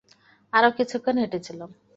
আরো 0.53 0.69
কিছুক্ষণ 0.77 1.15
হেঁটেছিলাম। 1.17 1.69